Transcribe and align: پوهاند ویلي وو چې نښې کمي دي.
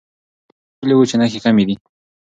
پوهاند 0.03 0.79
ویلي 0.81 0.93
وو 0.95 1.09
چې 1.09 1.15
نښې 1.19 1.39
کمي 1.45 1.63
دي. 1.67 1.75